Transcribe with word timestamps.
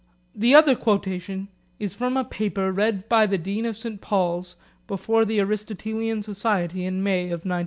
The 0.33 0.55
other 0.55 0.73
quotation 0.75 1.47
is 1.77 1.93
from 1.93 2.17
a 2.17 2.23
paper 2.25 2.71
read 2.71 3.07
by 3.07 3.27
the 3.27 3.37
Dean 3.37 3.67
of 3.67 3.77
St 3.77 4.01
Paul's 4.01 4.55
before 4.87 5.25
the 5.25 5.39
Aristotelian 5.39 6.23
Society 6.23 6.85
in 6.87 7.03
May 7.03 7.25
of 7.25 7.45
1919. 7.45 7.59